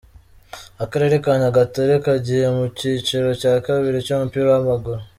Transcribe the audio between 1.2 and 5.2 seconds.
ka Nyagatare kagiye mu cyiciro cya kabiri cy’umupira w’amaguru